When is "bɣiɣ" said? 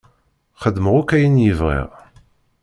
1.59-1.89